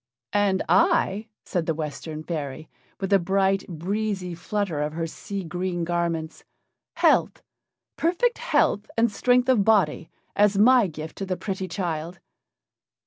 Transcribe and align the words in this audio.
"And 0.33 0.63
I," 0.67 1.27
said 1.45 1.67
the 1.67 1.75
Western 1.75 2.23
fairy, 2.23 2.67
with 2.99 3.13
a 3.13 3.19
bright, 3.19 3.63
breezy 3.69 4.33
flutter 4.33 4.81
of 4.81 4.93
her 4.93 5.05
sea 5.05 5.43
green 5.43 5.83
garments, 5.83 6.43
"health 6.95 7.43
perfect 7.97 8.39
health 8.39 8.89
and 8.97 9.11
strength 9.11 9.47
of 9.47 9.63
body, 9.63 10.09
as 10.35 10.57
my 10.57 10.87
gift 10.87 11.17
to 11.17 11.25
the 11.27 11.37
pretty 11.37 11.67
child." 11.67 12.17